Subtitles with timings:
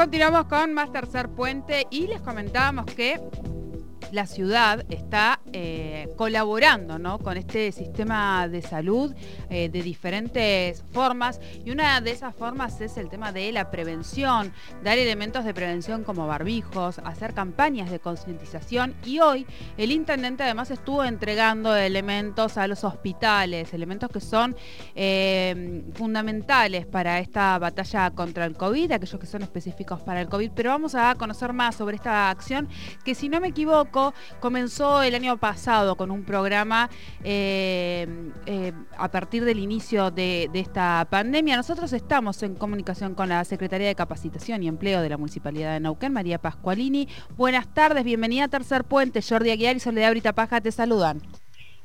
[0.00, 3.20] Continuamos con más tercer puente y les comentábamos que
[4.12, 9.14] la ciudad está eh, colaborando con este sistema de salud
[9.48, 11.40] eh, de diferentes formas.
[11.64, 14.52] Y una de esas formas es el tema de la prevención,
[14.82, 18.94] dar elementos de prevención como barbijos, hacer campañas de concientización.
[19.04, 19.46] Y hoy
[19.76, 24.56] el intendente además estuvo entregando elementos a los hospitales, elementos que son
[24.94, 30.50] eh, fundamentales para esta batalla contra el COVID, aquellos que son específicos para el COVID,
[30.54, 32.68] pero vamos a conocer más sobre esta acción
[33.04, 33.99] que si no me equivoco
[34.40, 36.90] comenzó el año pasado con un programa
[37.24, 38.06] eh,
[38.46, 41.56] eh, a partir del inicio de, esta pandemia.
[41.56, 45.80] Nosotros estamos en comunicación con la Secretaría de Capacitación y Empleo de la Municipalidad de
[45.80, 47.08] Neuquén, María Pascualini.
[47.36, 49.20] Buenas tardes, bienvenida a Tercer Puente.
[49.22, 51.22] Jordi Aguiar y Soledad Brita Paja te saludan.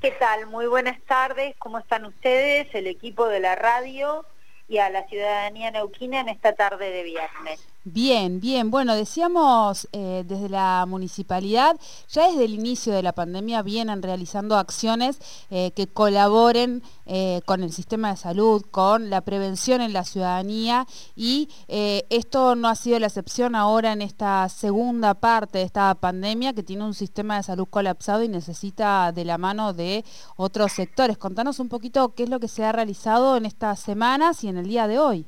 [0.00, 0.46] ¿Qué tal?
[0.46, 1.56] Muy buenas tardes.
[1.58, 4.24] ¿Cómo están ustedes, el equipo de la radio
[4.68, 7.66] y a la ciudadanía neuquina en esta tarde de viernes?
[7.90, 8.70] Bien, bien.
[8.70, 14.58] Bueno, decíamos eh, desde la municipalidad, ya desde el inicio de la pandemia vienen realizando
[14.58, 20.04] acciones eh, que colaboren eh, con el sistema de salud, con la prevención en la
[20.04, 20.86] ciudadanía
[21.16, 26.52] y esto no ha sido la excepción ahora en esta segunda parte de esta pandemia
[26.52, 30.04] que tiene un sistema de salud colapsado y necesita de la mano de
[30.36, 31.16] otros sectores.
[31.16, 34.58] Contanos un poquito qué es lo que se ha realizado en estas semanas y en
[34.58, 35.26] el día de hoy.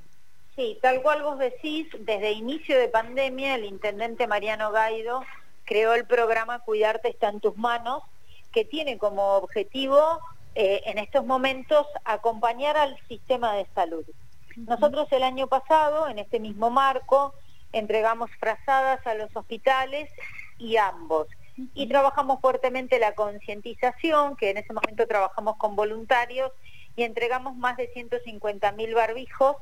[0.60, 5.24] Sí, tal cual vos decís, desde inicio de pandemia el intendente Mariano Gaido
[5.64, 8.02] creó el programa Cuidarte está en tus manos,
[8.52, 10.20] que tiene como objetivo
[10.54, 14.04] eh, en estos momentos acompañar al sistema de salud.
[14.54, 17.32] Nosotros el año pasado, en este mismo marco,
[17.72, 20.10] entregamos frazadas a los hospitales
[20.58, 21.26] y ambos.
[21.72, 26.52] Y trabajamos fuertemente la concientización, que en ese momento trabajamos con voluntarios,
[26.96, 29.56] y entregamos más de 150 mil barbijos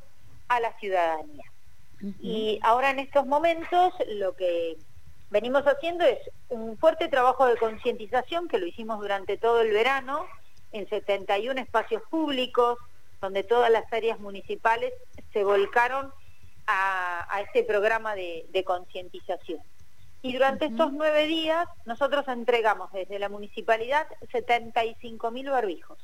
[0.49, 1.45] a la ciudadanía.
[2.21, 4.77] Y ahora en estos momentos lo que
[5.31, 6.19] venimos haciendo es
[6.49, 10.27] un fuerte trabajo de concientización que lo hicimos durante todo el verano
[10.73, 12.79] en 71 espacios públicos,
[13.21, 14.93] donde todas las áreas municipales
[15.33, 16.13] se volcaron
[16.67, 19.61] a, este programa de, concientización.
[20.21, 25.99] Y durante estos nueve días nosotros entregamos desde la municipalidad 75 mil barbijos,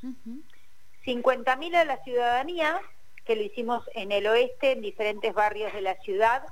[1.05, 2.81] 50 mil a la ciudadanía
[3.25, 6.45] que lo hicimos en el oeste, en diferentes barrios de la ciudad,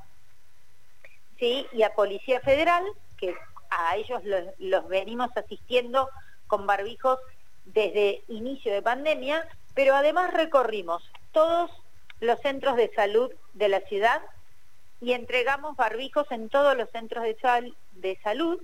[1.39, 1.67] ¿sí?
[1.73, 2.85] y a Policía Federal,
[3.19, 3.35] que
[3.71, 4.23] a ellos
[4.59, 6.09] los, venimos asistiendo
[6.47, 7.19] con barbijos
[7.65, 11.03] desde inicio de pandemia, pero además recorrimos
[11.33, 11.71] todos
[12.21, 14.23] los centros de salud de la ciudad
[15.01, 17.37] y entregamos barbijos en todos los centros de,
[17.93, 18.63] de salud.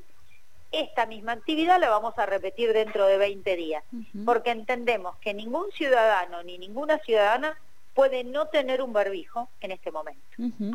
[0.70, 3.82] Esta misma actividad la vamos a repetir dentro de 20 días,
[4.26, 7.58] porque entendemos que ningún ciudadano ni ninguna ciudadana
[7.98, 10.22] puede no tener un barbijo en este momento.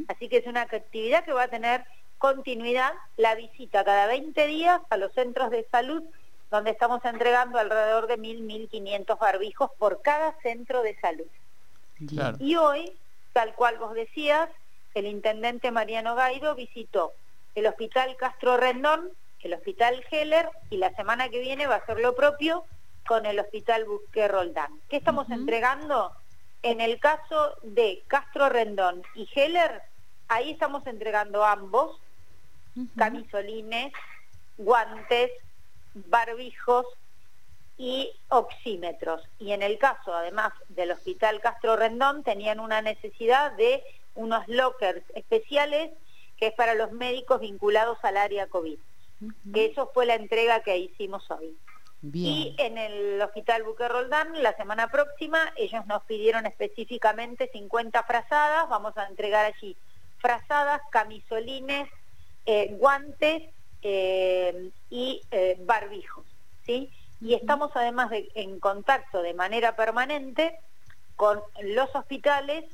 [0.10, 1.86] Así que es una actividad que va a tener
[2.18, 6.04] continuidad, la visita cada 20 días a los centros de salud,
[6.52, 11.28] donde estamos entregando alrededor de 1.000, 1.500 barbijos por cada centro de salud.
[12.42, 12.92] Y hoy,
[13.32, 14.50] tal cual vos decías,
[14.94, 17.14] el intendente Mariano Gaido visitó
[17.56, 22.02] el Hospital Castro Rendón, el Hospital Heller, y la semana que viene va a ser
[22.02, 22.66] lo propio
[23.08, 24.74] con el Hospital Busqué Roldán.
[24.90, 26.12] ¿Qué estamos entregando?
[26.64, 29.82] En el caso de Castro Rendón y Heller,
[30.30, 32.00] ahí estamos entregando ambos,
[32.96, 33.92] camisolines,
[34.58, 35.30] guantes,
[35.94, 36.86] barbijos
[37.78, 39.22] y oxímetros.
[39.40, 43.84] Y en el caso, además del Hospital Castro Rendón, tenían una necesidad de
[44.16, 45.92] unos lockers especiales
[46.38, 48.80] que es para los médicos vinculados al área COVID.
[49.54, 51.56] Que eso fue la entrega que hicimos hoy.
[52.12, 58.68] Y en el Hospital Buque Roldán, la semana próxima, ellos nos pidieron específicamente 50 frazadas,
[58.68, 59.78] vamos a entregar allí
[60.18, 61.88] frazadas, camisolines,
[62.46, 63.44] eh, guantes
[63.84, 66.26] eh, y eh, barbijos.
[66.66, 66.90] ¿sí?
[67.22, 70.60] Y estamos además en contacto de manera permanente
[71.16, 72.66] con los hospitales,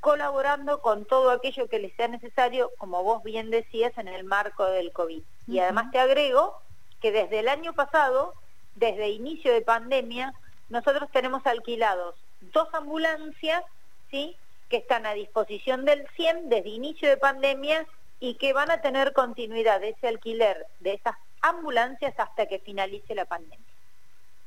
[0.00, 4.66] colaborando con todo aquello que les sea necesario, como vos bien decías, en el marco
[4.66, 5.22] del COVID.
[5.46, 6.60] Y además te agrego
[7.00, 8.34] que desde el año pasado,
[8.78, 10.32] desde inicio de pandemia,
[10.68, 13.62] nosotros tenemos alquilados dos ambulancias,
[14.10, 14.36] ¿sí?
[14.68, 17.86] que están a disposición del 100 desde inicio de pandemia
[18.20, 23.14] y que van a tener continuidad de ese alquiler de esas ambulancias hasta que finalice
[23.14, 23.66] la pandemia.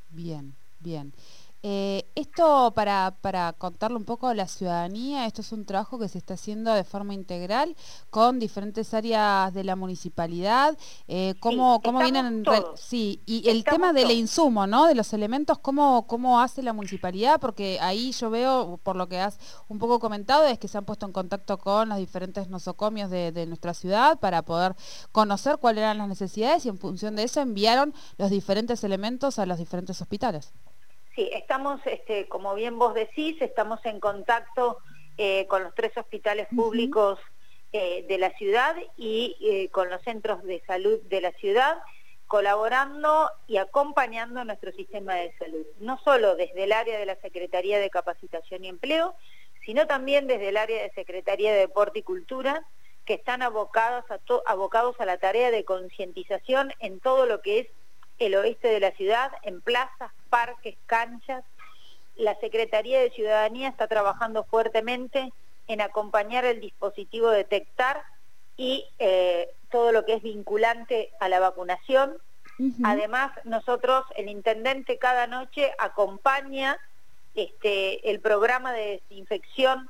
[0.09, 1.13] Bien, bien.
[1.63, 6.07] Eh, esto, para, para contarle un poco a la ciudadanía, esto es un trabajo que
[6.07, 7.75] se está haciendo de forma integral
[8.09, 10.75] con diferentes áreas de la municipalidad.
[11.07, 12.43] Eh, ¿Cómo, cómo vienen?
[12.75, 14.85] Sí, y el tema del insumo, ¿no?
[14.85, 17.39] De los elementos, ¿cómo, ¿cómo hace la municipalidad?
[17.39, 19.37] Porque ahí yo veo, por lo que has
[19.67, 23.31] un poco comentado, es que se han puesto en contacto con los diferentes nosocomios de,
[23.31, 24.75] de nuestra ciudad para poder
[25.11, 29.45] conocer cuáles eran las necesidades y en función de eso enviaron los diferentes elementos a
[29.45, 30.51] los diferentes hospitales.
[31.21, 34.79] Sí, estamos, este, como bien vos decís, estamos en contacto
[35.19, 37.19] eh, con los tres hospitales públicos
[37.73, 41.77] eh, de la ciudad y eh, con los centros de salud de la ciudad,
[42.25, 47.77] colaborando y acompañando nuestro sistema de salud, no solo desde el área de la Secretaría
[47.77, 49.13] de Capacitación y Empleo,
[49.63, 52.65] sino también desde el área de Secretaría de Deporte y Cultura,
[53.05, 54.19] que están abocados a,
[54.51, 57.67] abocados a la tarea de concientización en todo lo que es
[58.21, 61.43] el oeste de la ciudad, en plazas, parques, canchas.
[62.15, 65.33] La Secretaría de Ciudadanía está trabajando fuertemente
[65.67, 68.03] en acompañar el dispositivo Detectar
[68.57, 72.15] y eh, todo lo que es vinculante a la vacunación.
[72.83, 76.77] Además, nosotros, el intendente cada noche acompaña
[77.33, 79.89] este, el programa de desinfección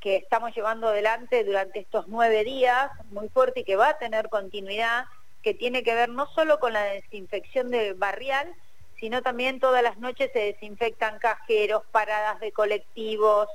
[0.00, 4.30] que estamos llevando adelante durante estos nueve días, muy fuerte y que va a tener
[4.30, 5.04] continuidad,
[5.46, 8.52] que tiene que ver no solo con la desinfección de barrial,
[8.98, 13.48] sino también todas las noches se desinfectan cajeros, paradas de colectivos,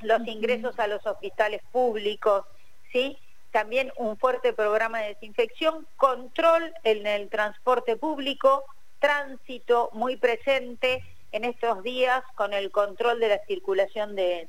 [0.00, 2.46] los ingresos a los hospitales públicos,
[2.92, 3.18] ¿sí?
[3.50, 8.64] También un fuerte programa de desinfección, control en el transporte público,
[8.98, 14.48] tránsito muy presente en estos días con el control de la circulación de,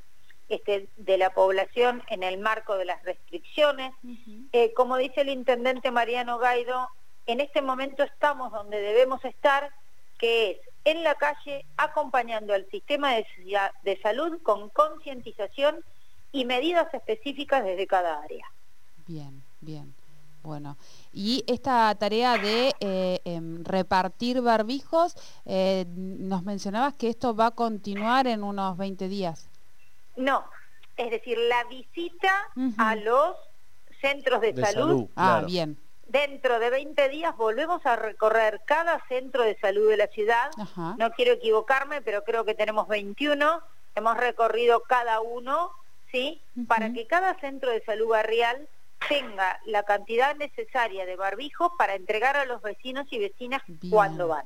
[0.50, 3.94] este, de la población en el marco de las restricciones.
[4.52, 6.90] Eh, como dice el intendente Mariano Gaido,
[7.26, 9.72] en este momento estamos donde debemos estar,
[10.18, 13.26] que es en la calle acompañando al sistema de,
[13.84, 15.84] de salud con concientización
[16.32, 18.46] y medidas específicas desde cada área.
[19.06, 19.94] Bien, bien.
[20.44, 20.78] Bueno,
[21.12, 25.14] y esta tarea de eh, em, repartir barbijos,
[25.46, 29.50] eh, nos mencionabas que esto va a continuar en unos 20 días.
[30.18, 30.46] No,
[30.98, 33.36] es decir, la visita a los
[34.02, 35.10] centros de, salud.
[35.16, 35.78] ah, bien.
[36.08, 40.52] Dentro de 20 días volvemos a recorrer cada centro de salud de la ciudad.
[40.98, 43.62] No quiero equivocarme, pero creo que tenemos 21.
[43.96, 45.72] Hemos recorrido cada uno,
[46.12, 46.42] ¿sí?
[46.68, 48.68] Para que cada centro de salud barrial
[49.08, 54.46] tenga la cantidad necesaria de barbijos para entregar a los vecinos y vecinas cuando van.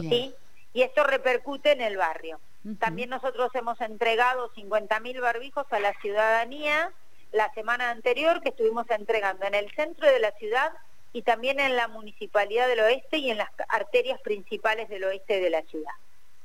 [0.00, 0.34] ¿sí?
[0.72, 2.40] Y esto repercute en el barrio.
[2.78, 6.92] También nosotros hemos entregado 50.000 barbijos a la ciudadanía
[7.32, 10.72] la semana anterior que estuvimos entregando en el centro de la ciudad
[11.12, 15.50] y también en la Municipalidad del Oeste y en las arterias principales del oeste de
[15.50, 15.92] la ciudad.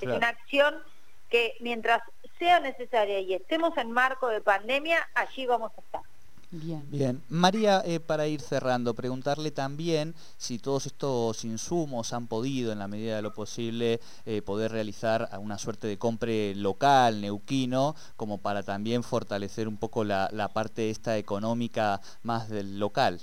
[0.01, 0.81] Es una acción
[1.29, 2.01] que mientras
[2.39, 6.01] sea necesaria y estemos en marco de pandemia, allí vamos a estar.
[6.49, 7.21] Bien.
[7.27, 12.87] María, eh, para ir cerrando, preguntarle también si todos estos insumos han podido, en la
[12.87, 18.63] medida de lo posible, eh, poder realizar una suerte de compre local, neuquino, como para
[18.63, 23.19] también fortalecer un poco la, parte esta económica más del local.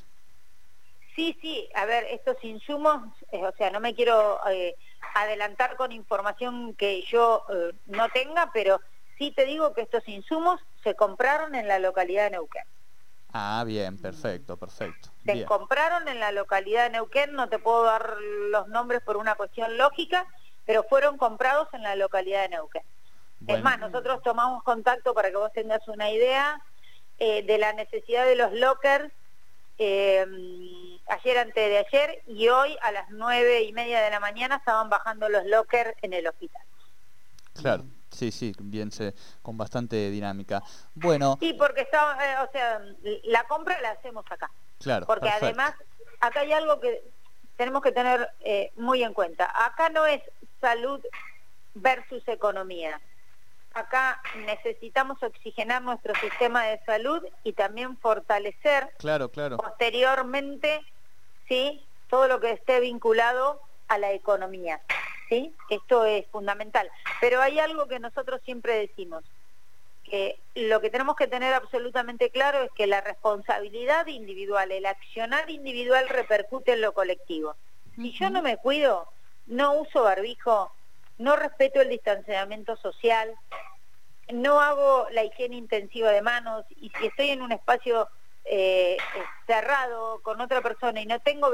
[1.17, 3.01] Sí, sí, a ver, estos insumos,
[3.33, 4.39] eh, o sea, no me quiero
[5.15, 7.43] adelantar con información que yo
[7.87, 8.81] no tenga, pero
[9.17, 12.65] sí te digo que estos insumos se compraron en la localidad de Neuquén.
[13.37, 15.11] Ah, bien, perfecto, perfecto.
[15.27, 18.17] Se compraron en la localidad de Neuquén, no te puedo dar
[18.51, 20.25] los nombres por una cuestión lógica,
[20.65, 22.85] pero fueron comprados en la localidad de Neuquén.
[23.49, 26.63] Es más, nosotros tomamos contacto para que vos tengas una idea
[27.19, 29.13] eh, de la necesidad de los lockers
[29.79, 30.25] eh,
[31.09, 34.89] ayer antes de ayer y hoy a las nueve y media de la mañana estaban
[34.89, 36.63] bajando los lockers en el hospital.
[37.55, 37.85] Claro.
[38.15, 40.63] Sí, sí, bien, se, con bastante dinámica.
[40.95, 41.37] Bueno.
[41.41, 42.81] Sí, porque está, eh, o sea,
[43.25, 44.51] la compra la hacemos acá.
[44.79, 45.07] Claro.
[45.07, 45.75] Porque además,
[46.21, 47.03] acá hay algo que
[47.57, 49.51] tenemos que tener eh, muy en cuenta.
[49.67, 50.23] Acá no es
[50.61, 51.01] salud
[51.75, 53.01] versus economía.
[53.75, 59.57] Acá necesitamos oxigenar nuestro sistema de salud y también fortalecer claro, claro.
[59.57, 60.81] posteriormente
[61.49, 61.85] ¿sí?
[62.09, 64.81] todo lo que esté vinculado a la economía.
[65.29, 65.55] ¿Sí?
[65.71, 66.91] Esto es fundamental.
[67.21, 69.25] Pero hay algo que nosotros siempre decimos,
[70.05, 75.51] que lo que tenemos que tener absolutamente claro es que la responsabilidad individual, el accionar
[75.51, 77.57] individual repercute en lo colectivo.
[77.97, 79.09] Si yo no me cuido,
[79.47, 80.73] no uso barbijo,
[81.19, 83.35] no respeto el distanciamiento social,
[84.33, 88.09] no hago la higiene intensiva de manos y si estoy en un espacio
[88.45, 88.97] eh,
[89.47, 91.53] cerrado con otra persona y no tengo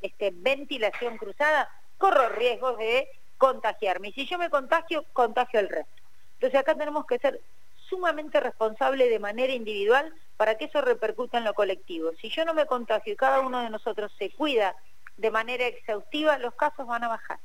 [0.00, 4.08] este, ventilación cruzada, corro riesgos de contagiarme.
[4.08, 6.02] Y si yo me contagio, contagio al resto.
[6.34, 7.40] Entonces acá tenemos que ser
[7.88, 12.10] sumamente responsables de manera individual para que eso repercuta en lo colectivo.
[12.20, 14.74] Si yo no me contagio y cada uno de nosotros se cuida
[15.16, 17.38] de manera exhaustiva, los casos van a bajar.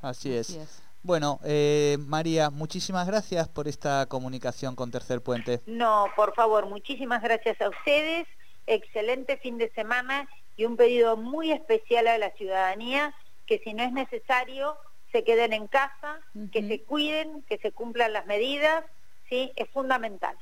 [0.00, 0.82] Así es.
[1.02, 5.60] Bueno, eh, María, muchísimas gracias por esta comunicación con Tercer Puente.
[5.66, 8.26] No, por favor, muchísimas gracias a ustedes.
[8.66, 10.28] Excelente fin de semana
[10.60, 13.14] y un pedido muy especial a la ciudadanía
[13.46, 14.76] que si no es necesario
[15.10, 16.20] se queden en casa,
[16.52, 18.84] que se cuiden, que se cumplan las medidas,
[19.30, 19.50] ¿sí?
[19.56, 20.36] Es fundamental.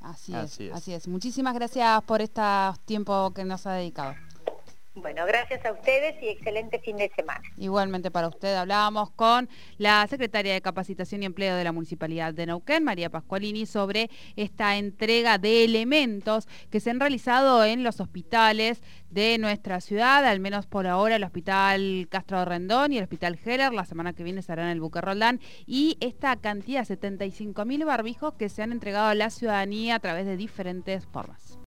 [0.00, 1.06] Así, así es, así es.
[1.06, 2.42] Muchísimas gracias por este
[2.84, 4.16] tiempo que nos ha dedicado.
[5.00, 7.42] Bueno, gracias a ustedes y excelente fin de semana.
[7.56, 8.54] Igualmente para usted.
[8.54, 13.64] Hablábamos con la secretaria de Capacitación y Empleo de la Municipalidad de Neuquén, María Pascualini,
[13.64, 20.24] sobre esta entrega de elementos que se han realizado en los hospitales de nuestra ciudad,
[20.24, 24.22] al menos por ahora el Hospital Castro Rendón y el Hospital Heller, la semana que
[24.22, 28.72] viene estarán en el Buque Roldán, y esta cantidad, 75 mil barbijos que se han
[28.72, 31.58] entregado a la ciudadanía a través de diferentes formas.